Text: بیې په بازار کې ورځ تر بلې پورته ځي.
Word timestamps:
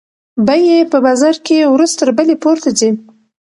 بیې 0.47 0.77
په 0.91 0.97
بازار 1.05 1.35
کې 1.45 1.57
ورځ 1.73 1.91
تر 1.99 2.09
بلې 2.17 2.35
پورته 2.43 2.69
ځي. 2.79 2.89